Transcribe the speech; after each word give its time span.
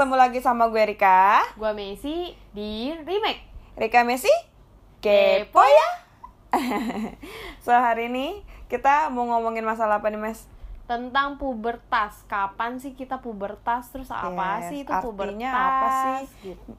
ketemu 0.00 0.16
lagi 0.16 0.40
sama 0.40 0.72
gue 0.72 0.80
Rika. 0.80 1.44
Gua 1.60 1.76
Messi 1.76 2.32
di 2.56 2.88
remake. 3.04 3.44
Rika 3.76 4.00
Messi, 4.00 4.32
kepo 4.96 5.60
ya. 5.60 5.88
so 7.64 7.68
hari 7.68 8.08
ini 8.08 8.40
kita 8.72 9.12
mau 9.12 9.28
ngomongin 9.28 9.60
masalah 9.60 10.00
apa 10.00 10.08
nih 10.08 10.16
Mes? 10.16 10.48
Tentang 10.88 11.36
pubertas. 11.36 12.24
Kapan 12.32 12.80
sih 12.80 12.96
kita 12.96 13.20
pubertas? 13.20 13.92
Terus 13.92 14.08
apa 14.08 14.64
Yes, 14.64 14.72
sih 14.72 14.88
itu 14.88 14.88
artinya 14.88 15.04
pubertas? 15.04 15.52
apa 15.52 15.88
sih? 15.92 16.16
Gitu. 16.48 16.72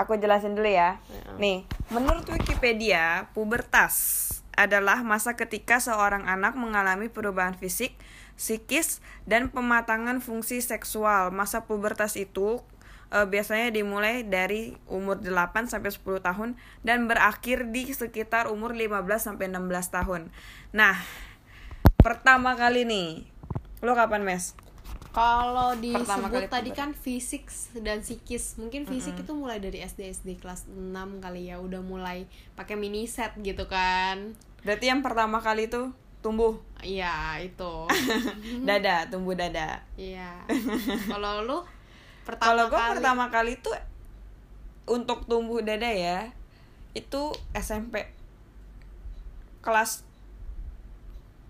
Aku 0.00 0.16
jelasin 0.16 0.56
dulu 0.56 0.72
ya. 0.72 0.96
Heeh. 1.12 1.36
Nih, 1.36 1.58
menurut 1.92 2.24
Wikipedia, 2.24 3.28
pubertas 3.36 4.24
adalah 4.56 5.04
masa 5.04 5.36
ketika 5.36 5.76
seorang 5.76 6.24
anak 6.24 6.56
mengalami 6.56 7.12
perubahan 7.12 7.52
fisik, 7.52 7.92
psikis, 8.36 9.00
dan 9.24 9.48
pematangan 9.48 10.20
fungsi 10.20 10.60
seksual. 10.60 11.32
Masa 11.32 11.64
pubertas 11.64 12.14
itu 12.14 12.60
eh, 13.10 13.26
biasanya 13.26 13.72
dimulai 13.72 14.22
dari 14.22 14.76
umur 14.86 15.18
8 15.18 15.66
sampai 15.72 15.90
10 15.90 16.20
tahun 16.22 16.48
dan 16.84 17.08
berakhir 17.10 17.72
di 17.72 17.90
sekitar 17.90 18.52
umur 18.52 18.76
15 18.76 19.02
sampai 19.18 19.48
16 19.50 19.96
tahun. 19.96 20.28
Nah, 20.76 21.00
pertama 21.98 22.54
kali 22.54 22.84
nih, 22.84 23.24
lo 23.82 23.96
kapan, 23.96 24.22
Mes? 24.22 24.54
Kalau 25.16 25.72
Pertama 25.72 26.28
kali 26.28 26.44
disebut 26.44 26.52
tadi 26.52 26.70
puber. 26.76 26.80
kan 26.84 26.90
fisik 26.92 27.48
dan 27.80 28.04
psikis. 28.04 28.60
Mungkin 28.60 28.84
fisik 28.84 29.16
itu 29.16 29.32
mulai 29.32 29.56
dari 29.56 29.80
SD 29.80 30.12
SD 30.12 30.28
kelas 30.44 30.68
6 30.68 31.24
kali 31.24 31.48
ya 31.48 31.56
udah 31.56 31.80
mulai 31.80 32.28
pakai 32.52 32.76
mini 32.76 33.08
set 33.08 33.32
gitu 33.40 33.64
kan. 33.64 34.36
Berarti 34.60 34.92
yang 34.92 35.00
pertama 35.00 35.40
kali 35.40 35.72
itu 35.72 35.88
tumbuh 36.24 36.58
Iya, 36.86 37.40
itu. 37.40 37.72
dada, 38.68 39.08
tumbuh 39.08 39.34
dada. 39.34 39.80
Iya. 39.96 40.44
Kalau 41.10 41.42
lu 41.42 41.58
pertama 42.26 42.46
Kalau 42.52 42.64
gue 42.68 42.78
kali 42.78 42.92
pertama 42.98 43.24
kali 43.30 43.52
tuh 43.62 43.74
untuk 44.86 45.26
tumbuh 45.30 45.62
dada 45.62 45.86
ya 45.86 46.30
itu 46.94 47.30
SMP 47.54 48.06
kelas 49.64 50.06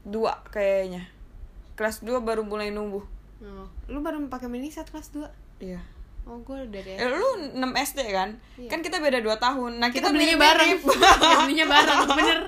2 0.09 0.15
kayaknya. 0.55 1.11
Kelas 1.77 2.01
2 2.01 2.23
baru 2.23 2.47
mulai 2.47 2.73
numbuh. 2.73 3.05
Oh, 3.45 3.69
lu 3.93 4.01
baru 4.01 4.23
pakai 4.33 4.49
mini 4.49 4.73
set 4.73 4.89
kelas 4.89 5.12
2? 5.12 5.29
Iya. 5.61 5.81
Oh, 6.27 6.43
gue 6.43 6.59
dari 6.67 6.91
Eh, 6.93 7.07
lu 7.07 7.23
6 7.55 7.63
SD 7.73 8.11
kan? 8.11 8.35
Iya. 8.57 8.67
Kan 8.67 8.83
kita 8.83 8.99
beda 8.99 9.19
2 9.19 9.31
tahun. 9.37 9.79
Nah, 9.79 9.89
kita, 9.89 10.11
kita 10.11 10.13
belinya 10.13 10.35
bareng 10.37 10.71
ya, 10.75 11.37
belinya 11.39 11.67
bareng 11.67 11.99
bener 12.11 12.39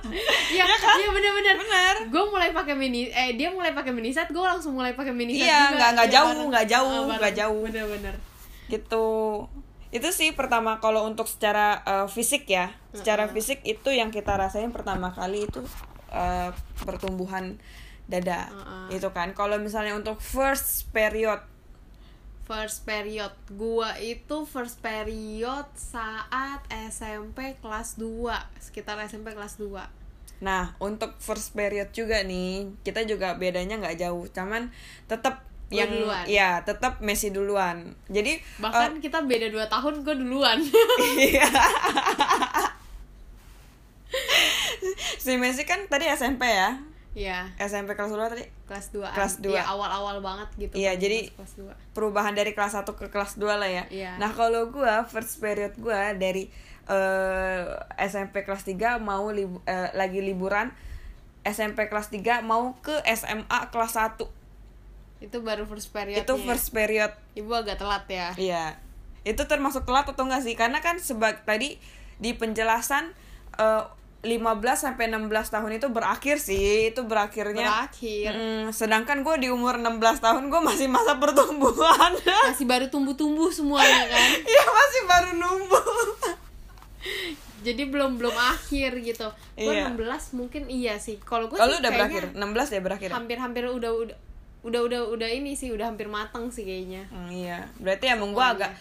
iya 0.51 0.65
iya 0.67 1.09
bener 1.09 1.33
bener 1.33 1.55
Bener. 1.57 1.95
gue 2.09 2.25
mulai 2.27 2.51
pakai 2.51 2.75
mini 2.75 3.07
eh 3.07 3.35
dia 3.35 3.49
mulai 3.49 3.71
pakai 3.71 3.91
mini 3.91 4.11
set 4.11 4.29
gue 4.29 4.41
langsung 4.41 4.75
mulai 4.75 4.93
pakai 4.93 5.13
mini 5.13 5.33
set 5.33 5.47
Iya, 5.47 5.61
juga. 5.65 5.77
nggak- 5.79 5.93
nggak 5.95 6.09
Iya, 6.09 6.15
jauh, 6.17 6.29
bareng. 6.29 6.49
nggak 6.49 6.67
jauh, 6.67 6.91
Oh, 6.91 7.31
jauh. 7.31 7.63
bener 7.65 7.85
bener 7.89 8.15
gitu 8.67 9.07
itu 9.89 10.09
sih 10.11 10.31
pertama 10.31 10.77
kalau 10.79 11.05
untuk 11.05 11.25
secara 11.25 11.81
eh, 11.83 12.07
fisik 12.07 12.45
ya 12.47 12.69
secara 12.91 13.25
fisik 13.27 13.63
itu 13.63 13.89
yang 13.89 14.11
kita 14.11 14.35
rasain 14.35 14.69
pertama 14.69 15.09
kali 15.11 15.45
itu 15.45 15.63
eh, 16.11 16.51
pertumbuhan 16.83 17.57
dada 18.05 18.49
Heeh. 18.49 18.97
itu 18.97 19.09
kan 19.11 19.33
kalau 19.33 19.57
misalnya 19.57 19.93
untuk 19.93 20.19
first 20.19 20.89
period 20.91 21.41
first 22.49 22.89
period. 22.89 23.31
Gua 23.53 23.93
itu 24.01 24.49
first 24.49 24.81
period 24.81 25.69
saat 25.77 26.65
SMP 26.73 27.61
kelas 27.61 28.01
2 28.01 28.09
sekitar 28.59 28.97
SMP 29.05 29.37
kelas 29.37 29.61
2 29.61 29.77
nah 30.39 30.71
untuk 30.79 31.19
first 31.19 31.51
period 31.51 31.91
juga 31.91 32.23
nih 32.23 32.71
kita 32.87 33.03
juga 33.03 33.35
bedanya 33.35 33.75
nggak 33.83 33.99
jauh 33.99 34.23
cuman 34.31 34.71
tetap 35.11 35.43
Gua 35.69 35.85
yang 35.85 35.91
duluan. 35.93 36.25
ya 36.25 36.51
tetap 36.65 37.05
Messi 37.05 37.29
duluan. 37.29 37.93
Jadi 38.09 38.41
bahkan 38.57 39.05
kita 39.05 39.21
beda 39.21 39.53
2 39.53 39.69
tahun 39.69 39.95
gue 40.01 40.15
duluan. 40.17 40.59
Si 45.21 45.37
Messi 45.37 45.69
kan 45.69 45.85
tadi 45.93 46.09
SMP 46.09 46.49
ya 46.49 46.81
Iya 47.19 47.51
SMP 47.59 47.93
kelas 47.93 48.11
2 48.11 48.31
tadi 48.31 48.47
kelas 48.65 48.87
2 48.89 49.03
Kelas 49.11 49.35
dua. 49.39 49.59
ya, 49.59 49.65
awal-awal 49.67 50.21
banget 50.21 50.49
gitu 50.57 50.73
Iya, 50.73 50.93
kan, 50.93 51.03
jadi- 51.03 51.27
kelas 51.33 51.53
2 51.57 51.75
perubahan 51.91 52.31
dari 52.33 52.53
kelas 52.53 52.73
1 52.77 52.95
ke 52.95 53.07
kelas 53.09 53.35
2 53.35 53.51
lah 53.53 53.67
ya. 53.67 53.85
Iya. 53.89 54.15
Nah, 54.17 54.31
kalau 54.31 54.71
gua 54.71 55.03
first 55.05 55.39
period 55.39 55.75
gua 55.77 56.15
dari 56.15 56.47
eh, 56.87 57.65
SMP 58.01 58.43
kelas 58.43 58.63
3 58.63 58.97
mau 58.97 59.29
libu- 59.29 59.61
eh, 59.63 59.93
lagi 59.93 60.21
liburan 60.21 60.71
SMP 61.45 61.85
kelas 61.85 62.09
3 62.09 62.41
mau 62.41 62.73
ke 62.79 62.97
SMA 63.05 63.45
kelas 63.69 63.93
1. 63.95 64.25
itu 65.19 65.35
baru 65.41 65.67
first 65.67 65.91
period 65.91 66.23
Itu 66.23 66.39
first 66.41 66.71
period. 66.71 67.11
ibu 67.35 67.51
agak 67.53 67.77
telat 67.77 68.07
ya 68.07 68.31
Iya. 68.33 68.65
Itu 69.21 69.45
termasuk 69.45 69.83
telat 69.83 70.07
atau 70.07 70.23
enggak 70.23 70.41
sih? 70.41 70.55
Karena 70.55 70.79
kan 70.79 70.97
sebag 70.97 71.43
tadi 71.43 71.75
di 72.17 72.33
penjelasan 72.33 73.11
eh, 73.57 73.83
15 74.19 74.35
sampai 74.75 75.07
16 75.07 75.31
tahun 75.31 75.71
itu 75.73 75.87
berakhir 75.89 76.37
sih. 76.39 76.89
Itu 76.89 77.05
berakhirnya 77.05 77.71
berakhir 77.87 78.31
Mm, 78.31 78.65
sedangkan 78.71 79.23
gue 79.23 79.35
di 79.39 79.49
umur 79.49 79.77
16 79.77 79.95
tahun 80.19 80.49
gue 80.49 80.61
masih 80.61 80.87
masa 80.87 81.15
pertumbuhan. 81.17 82.13
masih 82.49 82.65
baru 82.65 82.87
tumbuh-tumbuh 82.89 83.47
semuanya 83.49 84.05
kan 84.09 84.29
Iya 84.51 84.65
masih 84.69 85.03
baru 85.05 85.31
numbuh. 85.35 85.87
jadi 87.61 87.83
belum 87.85 88.17
belum 88.17 88.35
akhir 88.35 88.91
gitu 89.03 89.27
gue 89.55 89.73
Iya. 89.73 89.91
16 89.91 89.99
mungkin 90.33 90.63
iya 90.67 90.95
sih 90.97 91.19
kalau 91.21 91.47
gue 91.47 91.55
Kalau 91.55 91.75
udah 91.77 91.91
berakhir, 91.93 92.31
16 92.33 92.43
ya 92.69 92.81
berakhir. 92.81 93.09
hampir-hampir 93.11 93.63
udah 93.65 93.91
udah 93.93 94.17
udah 94.61 94.81
udah 94.83 95.01
udah 95.09 95.29
ini 95.29 95.55
sih 95.55 95.71
udah 95.71 95.87
hampir 95.89 96.07
matang 96.07 96.51
sih 96.51 96.63
kayaknya 96.63 97.07
Hmm, 97.09 97.31
iya, 97.31 97.67
berarti 97.77 98.07
emang 98.09 98.31
gue 98.31 98.41
Oh, 98.41 98.53
agak 98.53 98.75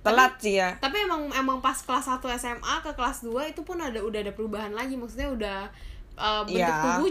telat 0.00 0.32
sih 0.38 0.54
ya. 0.54 0.78
tapi 0.78 1.00
emang 1.00 1.26
emang 1.30 1.58
pas 1.58 1.74
kelas 1.76 2.06
1 2.08 2.22
SMA 2.36 2.74
ke 2.80 2.90
kelas 2.92 3.18
2 3.22 3.34
itu 3.48 3.60
pun 3.60 3.76
ada 3.76 3.98
udah 3.98 4.20
ada 4.20 4.30
perubahan 4.30 4.70
lagi 4.70 4.94
maksudnya 4.94 5.28
udah 5.28 5.58
uh, 6.14 6.42
bentuk 6.42 6.62
Iya. 6.64 6.82
tubuh 6.94 7.08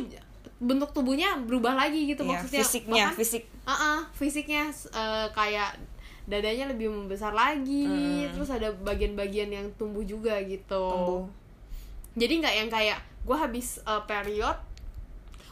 bentuk 0.57 0.89
tubuhnya 0.91 1.29
berubah 1.39 1.75
lagi 1.75 2.07
gitu 2.07 2.21
Iya, 2.21 2.29
maksudnya 2.33 2.59
fisiknya, 2.59 3.05
Bahkan- 3.05 3.15
fisik. 3.15 3.43
Uh-uh, 3.63 3.99
fisiknya 4.11 4.63
uh, 4.89 5.27
kayak 5.31 5.77
dadanya 6.25 6.67
lebih 6.67 6.87
membesar 6.87 7.31
lagi 7.31 7.85
Hmm. 7.85 8.33
terus 8.33 8.49
ada 8.49 8.73
bagian-bagian 8.73 9.47
yang 9.47 9.67
tumbuh 9.75 10.01
juga 10.01 10.35
gitu 10.41 10.67
Tumbuh. 10.89 11.23
jadi 12.13 12.33
nggak 12.37 12.55
yang 12.57 12.69
kayak 12.69 12.97
gue 13.21 13.37
habis 13.37 13.79
uh, 13.83 14.03
period 14.03 14.55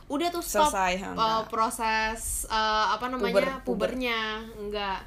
udah 0.06 0.29
tuh 0.29 0.40
stop 0.40 0.69
Selesai, 0.69 1.01
uh, 1.12 1.41
proses 1.47 2.45
uh, 2.45 2.94
apa 2.94 3.07
namanya 3.07 3.31
Puber, 3.31 3.45
puber. 3.45 3.63
pubernya 3.90 4.19
enggak 4.56 5.01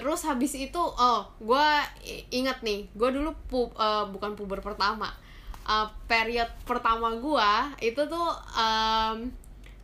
terus 0.00 0.24
habis 0.24 0.56
itu 0.56 0.80
oh 0.80 1.28
gue 1.44 1.68
inget 2.32 2.64
nih 2.64 2.88
gue 2.96 3.08
dulu 3.12 3.36
pu 3.52 3.68
uh, 3.76 4.08
bukan 4.08 4.32
puber 4.32 4.64
pertama. 4.64 5.12
Uh, 5.68 5.84
period 6.08 6.48
pertama 6.64 7.12
gue 7.20 7.52
itu 7.84 8.00
tuh 8.08 8.32
um, 8.56 9.28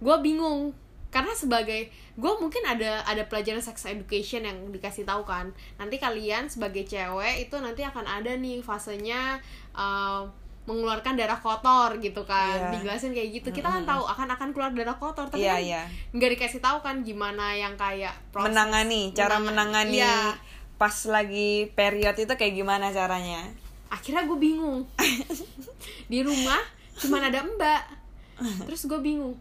gue 0.00 0.16
bingung. 0.24 0.72
Karena 1.12 1.36
sebagai 1.36 1.92
gue 2.16 2.32
mungkin 2.40 2.64
ada 2.64 3.04
ada 3.04 3.28
pelajaran 3.28 3.60
sex 3.60 3.84
education 3.84 4.48
yang 4.48 4.72
dikasih 4.72 5.04
tahu 5.04 5.28
kan. 5.28 5.52
Nanti 5.76 6.00
kalian 6.00 6.48
sebagai 6.48 6.88
cewek 6.88 7.44
itu 7.44 7.56
nanti 7.60 7.84
akan 7.84 8.08
ada 8.08 8.32
nih 8.40 8.64
fasenya 8.64 9.36
uh, 9.76 10.24
mengeluarkan 10.66 11.14
darah 11.14 11.36
kotor 11.36 11.96
gitu 11.96 12.22
kan. 12.22 12.58
Iya. 12.58 12.70
dijelasin 12.74 13.10
kayak 13.10 13.30
gitu. 13.32 13.48
Kita 13.52 13.70
kan 13.70 13.82
tahu 13.82 14.02
akan 14.04 14.28
akan 14.28 14.48
keluar 14.50 14.70
darah 14.70 14.94
kotor 14.94 15.26
tapi 15.26 15.40
Iya, 15.40 15.86
kan 15.86 15.86
nggak 16.12 16.30
dikasih 16.34 16.58
tahu 16.58 16.78
kan 16.80 17.00
gimana 17.00 17.50
yang 17.52 17.74
kayak 17.74 18.12
proses 18.28 18.50
Menangani, 18.50 19.10
cara 19.12 19.38
menangan- 19.38 19.86
menangani 19.86 19.98
Iya. 19.98 20.34
pas 20.76 20.92
lagi 21.06 21.50
period 21.72 22.14
itu 22.14 22.28
kayak 22.28 22.54
gimana 22.54 22.90
caranya? 22.90 23.46
akhirnya 23.86 24.26
gue 24.26 24.34
bingung. 24.36 24.82
Di 26.10 26.20
rumah 26.20 26.58
cuman 26.96 27.22
ada 27.24 27.40
mbak. 27.40 27.82
Terus 28.66 28.84
gue 28.84 28.98
bingung. 28.98 29.38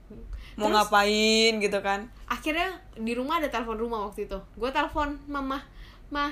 Mau 0.56 0.70
Terus 0.70 0.76
ngapain 0.78 1.54
gitu 1.60 1.80
kan? 1.82 2.08
akhirnya 2.26 2.70
di 2.96 3.12
rumah 3.12 3.38
ada 3.38 3.50
telepon 3.50 3.76
rumah 3.76 4.02
waktu 4.04 4.26
itu. 4.26 4.38
Gue 4.56 4.70
telepon 4.70 5.18
mama 5.26 5.62
mah 6.08 6.32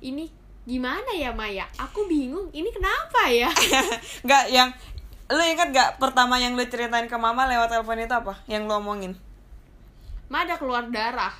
ini 0.00 0.26
gimana 0.64 1.12
ya 1.12 1.28
Maya 1.30 1.68
aku 1.76 2.08
bingung 2.08 2.48
ini 2.50 2.72
kenapa 2.72 3.28
ya 3.28 3.52
Enggak 4.24 4.44
yang 4.48 4.68
lu 5.24 5.40
ingat 5.40 5.68
gak 5.72 5.90
pertama 5.96 6.36
yang 6.36 6.52
lu 6.52 6.64
ceritain 6.64 7.04
ke 7.04 7.16
mama 7.16 7.44
lewat 7.44 7.72
telepon 7.72 7.96
itu 7.96 8.12
apa? 8.12 8.36
Yang 8.44 8.68
lu 8.68 8.74
omongin? 8.76 9.12
Ma 10.28 10.44
ada 10.44 10.56
keluar 10.56 10.88
darah 10.88 11.32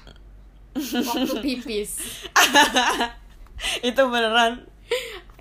waktu 0.77 1.33
pipis 1.41 2.03
itu 3.89 4.03
beneran. 4.05 4.67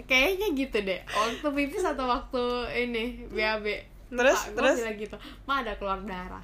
kayaknya 0.03 0.47
gitu 0.53 0.77
deh 0.79 1.01
waktu 1.07 1.47
pipis 1.51 1.83
atau 1.83 2.05
waktu 2.05 2.43
ini 2.85 3.25
BAB 3.31 3.65
Lupa, 4.13 4.19
Terus, 4.29 4.39
terus? 4.53 4.75
bilang 4.79 4.97
gitu 4.99 5.17
ma 5.43 5.59
ada 5.59 5.73
keluar 5.75 5.99
darah 6.03 6.43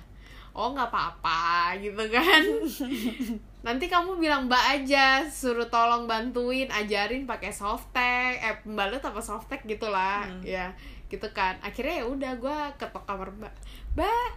oh 0.51 0.71
nggak 0.71 0.87
apa-apa 0.87 1.41
gitu 1.77 2.03
kan. 2.07 2.41
Nanti 3.65 3.85
kamu 3.85 4.17
bilang 4.17 4.47
mbak 4.47 4.63
aja 4.77 5.19
suruh 5.25 5.67
tolong 5.67 6.07
bantuin 6.07 6.67
ajarin 6.67 7.27
pakai 7.27 7.51
softtek 7.51 8.39
eh 8.39 8.55
pembalut 8.63 8.99
apa 8.99 9.19
softtek 9.19 9.65
gitulah 9.65 10.23
Hmm. 10.23 10.41
ya 10.41 10.71
gitu 11.07 11.27
kan. 11.29 11.59
Akhirnya 11.59 12.01
ya 12.01 12.05
udah 12.05 12.31
gue 12.35 12.57
ketok 12.77 13.03
kamar 13.03 13.29
mbak. 13.35 13.53
Mbak 13.93 14.27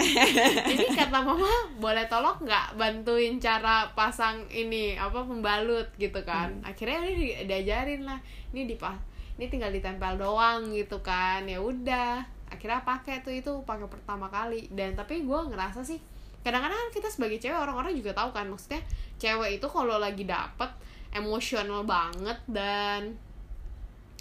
ini 0.72 0.86
kata 0.90 1.20
mama 1.20 1.44
boleh 1.76 2.08
tolong 2.08 2.40
nggak 2.40 2.72
bantuin 2.74 3.36
cara 3.36 3.84
pasang 3.92 4.40
ini 4.48 4.96
apa 4.96 5.20
pembalut? 5.20 5.92
Gitu 5.94 6.16
kan. 6.24 6.48
Akhirnya 6.64 7.04
ini 7.04 7.12
di- 7.20 7.36
diajarin 7.44 8.08
lah. 8.08 8.16
Ini 8.50 8.64
dipas 8.64 8.96
ini 9.36 9.48
tinggal 9.48 9.72
ditempel 9.72 10.16
doang 10.16 10.72
gitu 10.72 11.00
kan. 11.00 11.44
Ya 11.44 11.60
udah 11.60 12.24
akhirnya 12.50 12.82
pakai 12.82 13.20
tuh 13.20 13.30
itu 13.30 13.52
pakai 13.62 13.86
pertama 13.86 14.26
kali. 14.28 14.66
Dan 14.68 14.92
tapi 14.92 15.22
gue 15.22 15.38
ngerasa 15.46 15.80
sih 15.80 16.02
kadang-kadang 16.40 16.74
kan 16.74 16.90
kita 16.90 17.08
sebagai 17.08 17.36
cewek 17.36 17.54
orang-orang 17.54 17.92
juga 17.92 18.12
tahu 18.12 18.30
kan 18.30 18.44
maksudnya 18.44 18.80
cewek 19.16 19.56
itu 19.56 19.66
kalau 19.66 19.96
lagi 19.96 20.24
dapet 20.24 20.70
emosional 21.10 21.84
banget 21.84 22.36
dan 22.46 23.12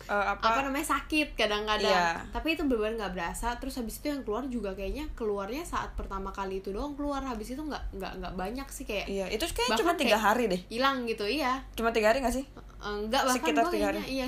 Eh, 0.02 0.16
apa, 0.26 0.42
apa 0.42 0.60
namanya 0.64 0.90
sakit 0.90 1.36
kadang-kadang. 1.36 1.86
Iya. 1.86 2.24
tapi 2.32 2.56
itu 2.56 2.64
benar 2.66 2.96
nggak 2.98 3.14
berasa. 3.14 3.54
Terus 3.60 3.78
habis 3.78 4.00
itu 4.00 4.08
yang 4.08 4.24
keluar 4.24 4.48
juga 4.48 4.72
kayaknya 4.72 5.06
keluarnya 5.14 5.62
saat 5.62 5.92
pertama 5.94 6.32
kali 6.32 6.64
itu 6.64 6.72
doang 6.72 6.96
keluar. 6.96 7.20
Habis 7.22 7.54
itu 7.54 7.62
nggak 7.62 7.94
nggak 7.94 8.14
nggak 8.18 8.34
banyak 8.34 8.68
sih 8.70 8.88
kayak 8.88 9.06
iya 9.06 9.28
itu 9.28 9.44
Bahkan 9.46 9.76
cuma 9.78 9.94
tiga 9.94 10.16
kayak- 10.16 10.24
hari 10.24 10.44
deh. 10.48 10.62
hilang 10.66 11.04
gitu 11.04 11.28
iya. 11.28 11.62
Cuma 11.76 11.92
tiga 11.92 12.10
hari 12.10 12.24
gak 12.24 12.32
sih? 12.32 12.42
Eh, 12.42 12.64
enggak 12.90 13.22
bahkan 13.22 13.38
Sekitar 13.44 13.66
kayaknya 13.70 14.06
iya 14.08 14.26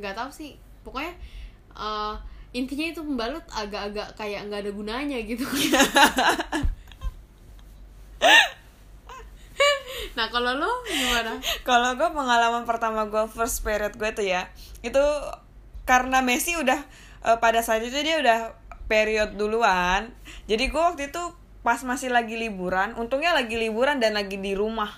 nggak 0.00 0.14
tahu 0.16 0.30
sih. 0.32 0.56
Pokoknya 0.82 1.12
eh, 1.70 2.14
intinya 2.50 2.86
itu 2.90 3.00
pembalut 3.02 3.46
agak-agak 3.54 4.18
kayak 4.18 4.50
nggak 4.50 4.60
ada 4.66 4.72
gunanya 4.74 5.18
gitu. 5.22 5.46
Nah 10.18 10.26
kalau 10.28 10.52
lo 10.58 10.68
gimana? 10.84 11.38
Kalau 11.62 11.94
gue 11.96 12.10
pengalaman 12.10 12.64
pertama 12.66 13.06
gue 13.06 13.24
first 13.30 13.62
period 13.62 13.94
gue 13.96 14.10
tuh 14.12 14.26
ya 14.26 14.50
itu 14.84 15.00
karena 15.86 16.20
Messi 16.20 16.58
udah 16.58 16.76
eh, 17.24 17.38
pada 17.38 17.62
saat 17.62 17.80
itu 17.80 17.94
dia 18.02 18.18
udah 18.20 18.52
period 18.90 19.38
duluan. 19.38 20.10
Jadi 20.50 20.68
gue 20.68 20.82
waktu 20.82 21.08
itu 21.08 21.22
pas 21.60 21.80
masih 21.84 22.08
lagi 22.08 22.40
liburan 22.40 22.96
untungnya 22.96 23.36
lagi 23.36 23.60
liburan 23.60 24.00
dan 24.00 24.16
lagi 24.16 24.36
di 24.36 24.52
rumah 24.52 24.90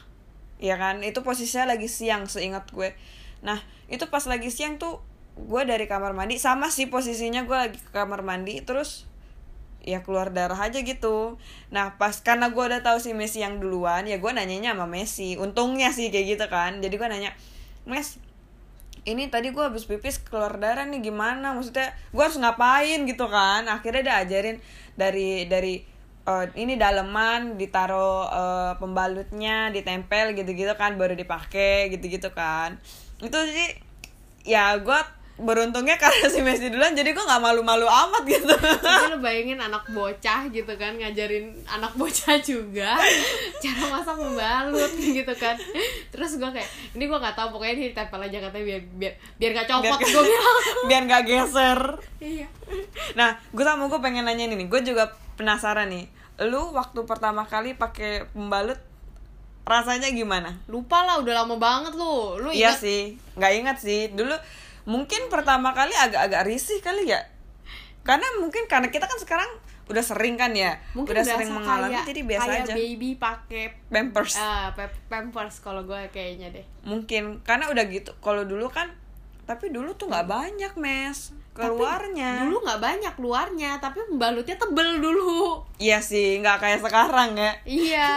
ya 0.58 0.78
kan? 0.80 1.04
Itu 1.06 1.22
posisinya 1.22 1.76
lagi 1.76 1.86
siang 1.86 2.26
seingat 2.26 2.70
gue. 2.72 2.96
Nah 3.44 3.60
itu 3.92 4.08
pas 4.08 4.24
lagi 4.26 4.48
siang 4.48 4.80
tuh 4.80 5.04
gue 5.32 5.62
dari 5.64 5.88
kamar 5.88 6.12
mandi 6.12 6.36
sama 6.36 6.68
sih 6.68 6.92
posisinya 6.92 7.48
gue 7.48 7.56
lagi 7.56 7.78
ke 7.80 7.90
kamar 7.90 8.20
mandi 8.20 8.60
terus 8.60 9.08
ya 9.82 10.00
keluar 10.06 10.30
darah 10.30 10.58
aja 10.58 10.80
gitu. 10.80 11.36
Nah 11.74 11.98
pas 11.98 12.14
karena 12.22 12.54
gue 12.54 12.62
udah 12.62 12.80
tahu 12.86 13.02
si 13.02 13.10
Messi 13.12 13.42
yang 13.42 13.58
duluan 13.58 14.06
ya 14.06 14.16
gue 14.22 14.30
nanyanya 14.30 14.78
sama 14.78 14.86
Messi. 14.86 15.34
Untungnya 15.36 15.90
sih 15.90 16.08
kayak 16.14 16.38
gitu 16.38 16.46
kan. 16.46 16.78
Jadi 16.78 16.94
gue 16.94 17.08
nanya 17.10 17.30
Mes 17.82 18.18
ini 19.02 19.26
tadi 19.26 19.50
gue 19.50 19.58
habis 19.58 19.82
pipis 19.90 20.22
keluar 20.22 20.54
darah 20.62 20.86
nih 20.86 21.02
gimana? 21.02 21.50
Maksudnya 21.58 21.90
gue 22.14 22.22
harus 22.22 22.38
ngapain? 22.38 23.02
Gitu 23.02 23.26
kan. 23.26 23.66
Akhirnya 23.66 24.02
dia 24.06 24.16
ajarin 24.22 24.56
dari 24.94 25.50
dari 25.50 25.82
eh, 26.22 26.46
ini 26.54 26.78
daleman 26.78 27.58
ditaro 27.58 28.30
eh, 28.30 28.72
pembalutnya 28.78 29.74
ditempel 29.74 30.38
gitu-gitu 30.38 30.70
kan 30.78 30.94
baru 30.94 31.18
dipakai 31.18 31.90
gitu-gitu 31.90 32.30
kan. 32.30 32.78
Itu 33.18 33.38
sih 33.50 33.82
ya 34.46 34.78
gue 34.78 35.21
beruntungnya 35.34 35.96
karena 35.96 36.28
si 36.28 36.38
Messi 36.38 36.68
duluan 36.68 36.92
jadi 36.92 37.08
gue 37.08 37.20
nggak 37.20 37.40
malu-malu 37.40 37.84
amat 37.84 38.22
gitu 38.22 38.52
Tapi 38.52 39.06
lo 39.08 39.18
bayangin 39.18 39.56
anak 39.56 39.88
bocah 39.88 40.44
gitu 40.46 40.72
kan 40.72 40.94
ngajarin 40.94 41.50
anak 41.66 41.92
bocah 41.94 42.36
juga 42.38 43.00
cara 43.58 43.82
masak 43.90 44.14
membalut 44.14 44.92
gitu 44.92 45.32
kan. 45.34 45.56
Terus 46.08 46.36
gue 46.36 46.50
kayak 46.50 46.68
ini 46.92 47.04
gue 47.04 47.16
nggak 47.16 47.32
tahu 47.32 47.48
pokoknya 47.50 47.72
ini 47.72 47.84
ditempel 47.90 48.20
aja 48.20 48.38
katanya 48.40 48.64
biar 48.66 48.82
biar 48.94 49.12
biar 49.36 49.50
gak 49.54 49.68
copot 49.68 49.88
Biar- 49.94 50.10
gue 50.10 50.22
bilang. 50.22 50.56
biar 50.88 51.02
nggak 51.04 51.22
geser 51.24 51.80
Iya. 52.18 52.46
nah 53.12 53.34
gue 53.48 53.62
sama 53.62 53.84
gue 53.84 53.98
pengen 53.98 54.22
nanya 54.22 54.46
ini 54.46 54.54
nih 54.54 54.68
gue 54.68 54.80
juga 54.84 55.10
penasaran 55.34 55.88
nih 55.88 56.06
lu 56.44 56.70
waktu 56.70 57.02
pertama 57.02 57.42
kali 57.42 57.74
pakai 57.74 58.30
pembalut 58.30 58.78
rasanya 59.62 60.08
gimana 60.08 60.58
Lupa 60.66 61.02
lah 61.02 61.18
udah 61.18 61.34
lama 61.36 61.54
banget 61.54 61.94
lu. 61.94 62.34
Lu 62.36 62.50
iya 62.50 62.70
sih 62.72 63.14
nggak 63.32 63.52
ingat 63.56 63.76
sih 63.78 64.10
dulu 64.10 64.34
mungkin 64.84 65.30
pertama 65.30 65.70
kali 65.72 65.94
agak-agak 65.94 66.42
risih 66.46 66.82
kali 66.82 67.10
ya. 67.10 67.20
Karena 68.02 68.26
mungkin 68.42 68.66
karena 68.66 68.90
kita 68.90 69.06
kan 69.06 69.18
sekarang 69.18 69.50
udah 69.90 70.02
sering 70.02 70.34
kan 70.38 70.50
ya. 70.54 70.78
Mungkin 70.94 71.14
udah 71.14 71.24
sering 71.26 71.50
mengalami 71.50 71.98
kayak, 72.00 72.08
jadi 72.08 72.22
biasa 72.26 72.46
kayak 72.46 72.64
aja. 72.66 72.74
baby 72.74 73.10
pakai 73.18 73.64
pampers. 73.90 74.34
Pe- 74.74 75.02
pampers 75.06 75.54
kalau 75.62 75.82
gue 75.86 76.00
kayaknya 76.10 76.50
deh. 76.50 76.66
mungkin 76.82 77.44
karena 77.46 77.70
udah 77.70 77.84
gitu 77.86 78.10
kalau 78.18 78.42
dulu 78.42 78.66
kan 78.70 78.90
tapi 79.42 79.74
dulu 79.74 79.94
tuh 79.98 80.06
nggak 80.10 80.26
banyak 80.26 80.72
mes. 80.78 81.34
Tapi 81.52 81.68
keluarnya. 81.68 82.48
dulu 82.48 82.64
nggak 82.64 82.80
banyak 82.80 83.14
luarnya, 83.20 83.76
tapi 83.76 84.00
pembalutnya 84.08 84.56
tebel 84.56 85.04
dulu. 85.04 85.60
iya 85.76 86.00
sih 86.00 86.40
nggak 86.40 86.58
kayak 86.62 86.80
sekarang 86.80 87.36
ya. 87.36 87.52
Iya. 87.68 88.10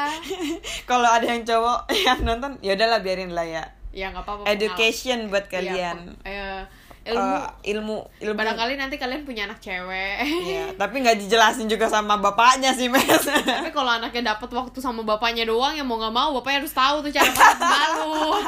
kalau 0.90 1.10
ada 1.10 1.28
yang 1.28 1.44
cowok 1.44 1.92
yang 2.08 2.24
nonton 2.24 2.56
ya 2.64 2.80
udahlah 2.80 3.04
biarin 3.04 3.36
lah 3.36 3.44
ya 3.44 3.64
ya 3.95 4.12
nggak 4.12 4.27
apa-apa. 4.27 4.44
education 4.51 5.31
buat 5.31 5.47
pengalaman. 5.47 5.71
kalian. 5.71 5.97
Iya, 6.27 6.68
pe- 6.68 7.07
eh, 7.07 7.13
ilmu. 7.15 7.31
Eh, 7.31 7.47
ilmu 7.71 7.97
ilmu. 8.19 8.36
Barangkali 8.36 8.75
nanti 8.75 9.00
kalian 9.00 9.24
punya 9.24 9.47
anak 9.47 9.63
cewek. 9.63 10.19
Iya, 10.27 10.74
tapi 10.81 11.00
nggak 11.00 11.15
dijelasin 11.24 11.71
juga 11.71 11.88
sama 11.88 12.19
bapaknya 12.19 12.75
sih 12.75 12.92
mes 12.92 13.07
tapi 13.24 13.71
kalau 13.71 13.95
anaknya 13.95 14.36
dapat 14.36 14.50
waktu 14.51 14.77
sama 14.83 15.07
bapaknya 15.07 15.47
doang 15.47 15.71
ya 15.71 15.88
mau 15.88 15.95
nggak 15.95 16.12
mau 16.12 16.36
bapaknya 16.36 16.59
harus 16.65 16.75
tahu 16.75 17.07
tuh 17.07 17.12
cara 17.15 17.31
masak 17.31 17.59
balut 17.63 18.45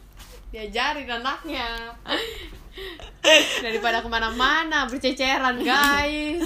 diajarin 0.52 1.06
anaknya. 1.06 1.68
Daripada 3.62 4.02
ke 4.02 4.08
mana-mana 4.10 4.88
berceceran 4.90 5.62
guys. 5.62 6.42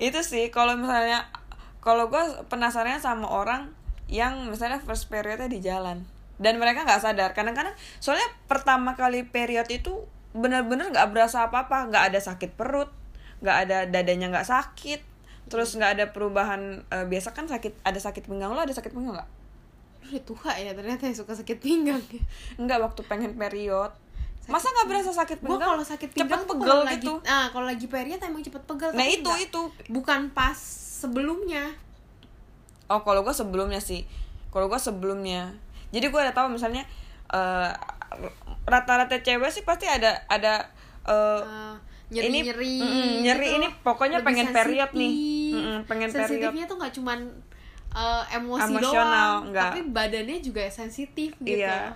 Itu 0.00 0.20
sih 0.26 0.50
kalau 0.50 0.74
misalnya 0.74 1.30
kalau 1.78 2.10
gue 2.10 2.22
penasarannya 2.50 2.98
sama 2.98 3.28
orang 3.30 3.70
yang 4.10 4.50
misalnya 4.50 4.82
first 4.82 5.06
periodnya 5.06 5.46
di 5.46 5.62
jalan 5.62 6.02
dan 6.40 6.56
mereka 6.56 6.88
nggak 6.88 7.04
sadar. 7.04 7.30
Kadang-kadang 7.36 7.76
soalnya 8.00 8.26
pertama 8.48 8.96
kali 8.96 9.22
period 9.22 9.68
itu 9.68 10.08
bener-bener 10.32 10.88
nggak 10.88 11.12
berasa 11.12 11.46
apa-apa. 11.46 11.92
Nggak 11.92 12.04
ada 12.10 12.20
sakit 12.20 12.56
perut 12.56 12.88
nggak 13.40 13.56
ada 13.68 13.78
dadanya 13.86 14.32
nggak 14.32 14.48
sakit. 14.48 15.00
Terus 15.52 15.76
nggak 15.76 16.00
ada 16.00 16.04
perubahan 16.10 16.80
eh, 16.88 17.04
biasa 17.04 17.36
kan 17.36 17.44
sakit 17.44 17.84
ada 17.84 18.00
sakit 18.00 18.24
pinggang. 18.24 18.50
Lo 18.56 18.64
ada 18.64 18.72
sakit 18.72 18.90
pinggang 18.90 19.14
nggak? 19.14 19.30
Lu 20.00 20.16
udah 20.16 20.22
tua 20.24 20.52
ya 20.56 20.72
ternyata 20.72 21.04
yang 21.04 21.16
suka 21.16 21.36
sakit 21.36 21.60
pinggang. 21.60 22.00
Nggak 22.56 22.78
waktu 22.80 23.00
pengen 23.04 23.36
period. 23.36 23.92
Masa 24.48 24.72
nggak 24.72 24.86
berasa 24.88 25.10
sakit 25.12 25.38
pinggang? 25.44 25.68
Kalau 25.76 25.84
sakit 25.84 26.08
pinggang 26.10 26.42
cepet 26.42 26.56
pegel 26.56 26.78
lagi 26.82 26.96
gitu. 27.04 27.14
Ah 27.22 27.46
kalau 27.52 27.66
lagi 27.68 27.86
period 27.86 28.18
emang 28.18 28.40
cepet 28.40 28.62
pegel 28.64 28.90
nah 28.96 29.04
itu 29.04 29.22
nggak- 29.22 29.46
itu. 29.46 29.62
bukan 29.92 30.32
pas 30.32 30.56
sebelumnya. 31.00 31.70
Oh 32.90 33.04
kalau 33.04 33.22
gue 33.22 33.30
sebelumnya 33.30 33.78
sih. 33.78 34.02
Kalau 34.50 34.66
gue 34.66 34.80
sebelumnya 34.82 35.54
Jadi 35.90 36.06
gue 36.06 36.20
udah 36.20 36.34
tahu 36.34 36.54
misalnya 36.54 36.82
eh, 37.30 37.70
Rata-rata 38.66 39.18
cewek 39.22 39.50
sih 39.50 39.62
pasti 39.66 39.86
ada 39.86 40.22
Ada 40.26 40.66
eh, 41.06 41.74
nyeri 42.10 42.26
ini 42.26 42.38
nyeri 42.42 42.74
mm, 42.82 43.10
nyeri 43.22 43.48
ini 43.62 43.66
pokoknya 43.86 44.26
pengen 44.26 44.50
period 44.50 44.90
nih. 44.98 45.12
Mm-mm, 45.54 45.78
pengen 45.86 46.10
period. 46.10 46.50
Sensitifnya 46.50 46.64
tuh 46.66 46.76
nggak 46.82 46.92
cuman 46.98 47.18
eh, 47.94 48.24
emosi 48.34 48.70
Emosional, 48.74 48.90
doang 48.90 49.40
nggak. 49.54 49.70
tapi 49.70 49.80
badannya 49.94 50.38
juga 50.42 50.66
sensitif 50.66 51.38
gitu. 51.38 51.62
Iya. 51.62 51.94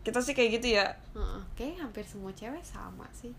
Kita 0.00 0.24
sih 0.24 0.32
kayak 0.32 0.50
gitu 0.56 0.80
ya. 0.80 0.88
Heeh, 1.12 1.40
kayak 1.52 1.84
hampir 1.84 2.04
semua 2.08 2.32
cewek 2.32 2.64
sama 2.64 3.04
sih. 3.12 3.36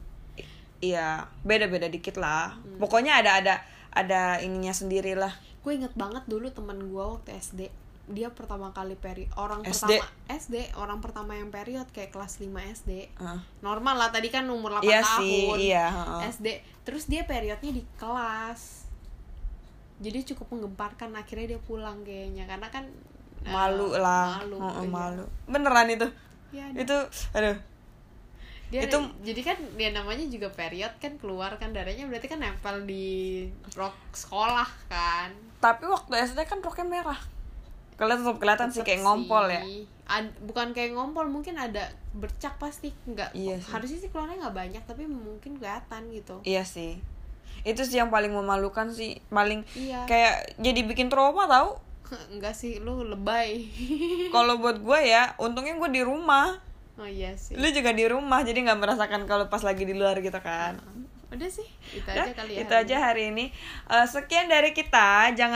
Iya 0.81 1.25
Beda-beda 1.41 1.89
dikit 1.89 2.21
lah. 2.21 2.53
Hmm. 2.57 2.77
Pokoknya 2.77 3.21
ada 3.21 3.41
ada 3.41 3.55
Ada 3.91 4.39
ininya 4.39 4.71
sendiri 4.71 5.19
lah 5.19 5.35
gue 5.61 5.71
inget 5.77 5.93
banget 5.93 6.23
dulu 6.25 6.49
temen 6.49 6.89
gue 6.89 7.03
waktu 7.05 7.37
SD 7.37 7.69
dia 8.03 8.27
pertama 8.27 8.69
kali 8.69 8.95
period 8.95 9.29
orang 9.35 9.61
SD? 9.61 9.97
pertama 9.97 10.05
SD 10.27 10.55
orang 10.73 10.99
pertama 10.99 11.31
yang 11.33 11.49
period 11.49 11.85
kayak 11.89 12.09
kelas 12.09 12.37
5 12.37 12.49
SD 12.49 12.91
Heeh. 13.11 13.39
normal 13.59 13.95
lah 13.95 14.09
tadi 14.09 14.27
kan 14.27 14.43
umur 14.45 14.77
8 14.77 14.83
Iya 14.83 14.99
tahun 14.99 15.17
sih 15.17 15.43
Iya 15.67 15.85
heeh. 15.87 16.21
SD 16.29 16.47
terus 16.81 17.05
dia 17.05 17.21
periodnya 17.23 17.71
di 17.71 17.83
kelas. 17.95 18.89
Jadi 20.01 20.33
cukup 20.33 20.49
menggemparkan 20.51 21.13
akhirnya 21.13 21.53
dia 21.53 21.61
pulang 21.61 22.01
kayaknya. 22.01 22.49
Karena 22.49 22.67
kan 22.67 22.89
eh, 23.41 23.53
Malu 23.53 23.93
lah. 23.93 24.41
malu, 24.41 24.57
Heeh, 24.57 24.81
iya. 24.81 24.89
malu. 24.89 25.25
Beneran 25.45 25.87
itu? 25.87 26.07
Iya, 26.51 26.65
Itu 26.73 26.97
Aduh. 27.31 27.57
Dia 28.71 28.87
itu- 28.87 29.13
jadi 29.21 29.41
kan 29.43 29.57
dia 29.75 29.91
namanya 29.91 30.25
juga 30.25 30.49
period 30.49 30.89
kan 30.97 31.19
keluar 31.19 31.53
kan 31.55 31.69
darahnya 31.69 32.07
berarti 32.07 32.25
kan 32.25 32.39
nempel 32.39 32.81
di 32.81 33.45
rok 33.71 33.93
sekolah 34.11 34.67
kan. 34.87 35.29
Tapi 35.59 35.85
waktu 35.85 36.17
SD 36.25 36.39
kan 36.45 36.59
roknya 36.59 36.87
merah 36.89 37.19
Kalian 38.01 38.17
tetap 38.17 38.37
kelihatan 38.37 38.67
sih 38.67 38.81
kayak 38.81 38.99
ngompol 38.99 39.45
ya. 39.45 39.61
Ad- 40.07 40.33
bukan 40.41 40.73
kayak 40.73 40.91
ngompol 40.91 41.29
mungkin 41.29 41.53
ada 41.53 41.85
bercak 42.11 42.57
pasti 42.57 42.89
nggak 43.05 43.31
Iya 43.31 43.55
sih. 43.55 43.69
harusnya 43.69 43.99
sih 43.99 44.09
keluarnya 44.09 44.41
nggak 44.41 44.57
banyak 44.57 44.83
tapi 44.83 45.05
mungkin 45.05 45.55
kelihatan 45.55 46.09
gitu 46.09 46.41
Iya 46.41 46.65
sih. 46.65 46.97
Itu 47.61 47.79
sih 47.81 47.95
yang 47.95 48.09
paling 48.09 48.29
memalukan 48.29 48.89
sih, 48.89 49.21
paling 49.27 49.61
iya 49.71 50.01
kayak 50.03 50.57
jadi 50.57 50.81
bikin 50.83 51.07
trauma 51.07 51.45
tau. 51.45 51.77
enggak 52.33 52.51
sih 52.51 52.75
lu 52.77 53.05
lebay 53.05 53.69
Kalau 54.35 54.57
buat 54.57 54.81
gue 54.81 54.99
ya, 54.99 55.37
untungnya 55.37 55.77
gue 55.77 55.89
di 55.91 56.01
rumah. 56.01 56.57
oh 56.97 57.05
iya 57.05 57.31
sih 57.33 57.53
Lu 57.53 57.69
juga 57.69 57.93
di 57.93 58.03
rumah, 58.03 58.41
jadi 58.41 58.59
nggak 58.61 58.77
merasakan 58.77 59.23
kalau 59.23 59.45
pas 59.45 59.61
lagi 59.61 59.85
di 59.85 59.93
luar 59.93 60.17
gitu 60.19 60.37
kan. 60.37 60.75
udah 61.29 61.47
sih 61.47 61.63
itu 61.89 62.03
Udah, 62.03 62.27
aja 62.27 62.33
kali 62.35 62.51
ya 62.51 62.59
itu 62.59 62.73
hari 62.73 62.83
aja 62.83 62.91
ini. 62.91 62.99
hari 62.99 63.23
ini 63.31 63.45
Eh, 63.87 64.03
sekian 64.05 64.45
dari 64.45 64.69
kita 64.71 65.31
jangan 65.31 65.55